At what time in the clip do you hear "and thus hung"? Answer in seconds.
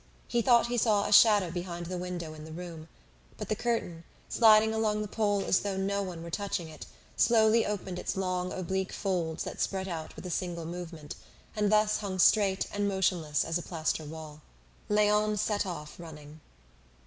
11.55-12.17